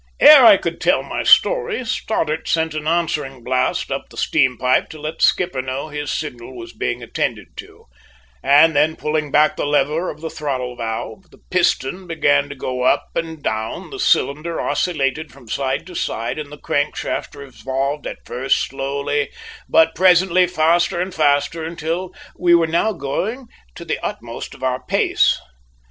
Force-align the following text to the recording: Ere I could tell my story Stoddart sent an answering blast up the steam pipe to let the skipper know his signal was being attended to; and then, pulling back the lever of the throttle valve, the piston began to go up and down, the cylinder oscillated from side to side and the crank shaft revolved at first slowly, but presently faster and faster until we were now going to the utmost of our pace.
Ere 0.19 0.43
I 0.43 0.57
could 0.57 0.81
tell 0.81 1.03
my 1.03 1.21
story 1.21 1.85
Stoddart 1.85 2.47
sent 2.49 2.73
an 2.73 2.87
answering 2.87 3.43
blast 3.43 3.91
up 3.91 4.09
the 4.09 4.17
steam 4.17 4.57
pipe 4.57 4.89
to 4.89 4.99
let 4.99 5.19
the 5.19 5.23
skipper 5.23 5.61
know 5.61 5.89
his 5.89 6.09
signal 6.09 6.55
was 6.57 6.73
being 6.73 7.03
attended 7.03 7.55
to; 7.57 7.85
and 8.41 8.75
then, 8.75 8.95
pulling 8.95 9.29
back 9.29 9.55
the 9.57 9.65
lever 9.67 10.09
of 10.09 10.19
the 10.19 10.31
throttle 10.31 10.75
valve, 10.75 11.29
the 11.29 11.37
piston 11.51 12.07
began 12.07 12.49
to 12.49 12.55
go 12.55 12.81
up 12.81 13.09
and 13.13 13.43
down, 13.43 13.91
the 13.91 13.99
cylinder 13.99 14.59
oscillated 14.59 15.31
from 15.31 15.47
side 15.47 15.85
to 15.85 15.93
side 15.93 16.39
and 16.39 16.51
the 16.51 16.57
crank 16.57 16.95
shaft 16.95 17.35
revolved 17.35 18.07
at 18.07 18.25
first 18.25 18.57
slowly, 18.57 19.29
but 19.69 19.93
presently 19.93 20.47
faster 20.47 20.99
and 20.99 21.13
faster 21.13 21.63
until 21.63 22.11
we 22.39 22.55
were 22.55 22.65
now 22.65 22.91
going 22.91 23.45
to 23.75 23.85
the 23.85 23.99
utmost 24.03 24.55
of 24.55 24.63
our 24.63 24.81
pace. 24.83 25.39